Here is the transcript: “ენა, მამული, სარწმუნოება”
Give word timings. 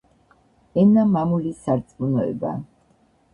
“ენა, 0.83 1.03
მამული, 1.17 1.51
სარწმუნოება” 1.67 2.55